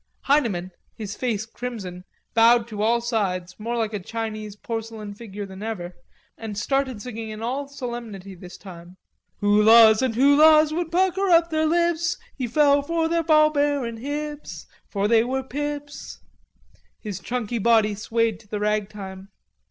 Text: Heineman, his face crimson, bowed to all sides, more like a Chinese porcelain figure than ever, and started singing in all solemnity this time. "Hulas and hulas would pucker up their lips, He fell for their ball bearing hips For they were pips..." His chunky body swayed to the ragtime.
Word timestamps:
Heineman, 0.21 0.71
his 0.95 1.15
face 1.15 1.45
crimson, 1.45 2.05
bowed 2.33 2.67
to 2.69 2.81
all 2.81 3.01
sides, 3.01 3.59
more 3.59 3.75
like 3.77 3.93
a 3.93 3.99
Chinese 3.99 4.55
porcelain 4.55 5.13
figure 5.13 5.45
than 5.45 5.61
ever, 5.61 5.93
and 6.39 6.57
started 6.57 6.99
singing 7.03 7.29
in 7.29 7.43
all 7.43 7.67
solemnity 7.67 8.33
this 8.33 8.57
time. 8.57 8.97
"Hulas 9.43 10.01
and 10.01 10.15
hulas 10.15 10.71
would 10.73 10.91
pucker 10.91 11.29
up 11.29 11.51
their 11.51 11.67
lips, 11.67 12.17
He 12.35 12.47
fell 12.47 12.81
for 12.81 13.07
their 13.07 13.21
ball 13.21 13.51
bearing 13.51 13.97
hips 13.97 14.65
For 14.89 15.07
they 15.07 15.23
were 15.23 15.43
pips..." 15.43 16.17
His 16.99 17.19
chunky 17.19 17.59
body 17.59 17.93
swayed 17.93 18.39
to 18.39 18.47
the 18.47 18.59
ragtime. 18.59 19.29